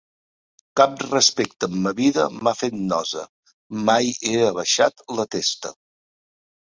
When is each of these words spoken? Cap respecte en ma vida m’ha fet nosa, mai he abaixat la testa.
Cap 0.79 1.03
respecte 1.09 1.67
en 1.71 1.75
ma 1.83 1.93
vida 1.99 2.25
m’ha 2.37 2.55
fet 2.61 2.79
nosa, 2.93 3.25
mai 3.91 4.11
he 4.31 4.35
abaixat 4.47 5.05
la 5.21 5.27
testa. 5.37 5.77